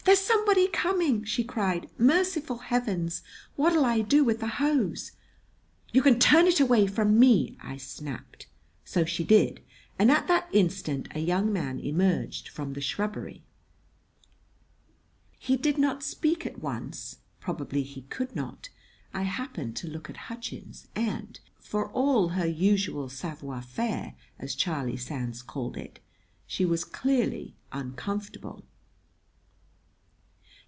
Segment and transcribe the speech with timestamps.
[0.03, 1.87] "There's somebody coming!" she cried.
[1.97, 3.21] "Merciful Heavens,
[3.55, 5.11] what'll I do with the hose?"
[5.93, 8.47] "You can turn it away from me!" I snapped.
[8.83, 9.61] So she did,
[9.99, 13.43] and at that instant a young man emerged from the shrubbery.
[15.37, 17.19] He did not speak at once.
[17.39, 18.69] Probably he could not.
[19.13, 24.97] I happened to look at Hutchins, and, for all her usual savoir faire, as Charlie
[24.97, 25.99] Sands called it,
[26.47, 28.65] she was clearly uncomfortable.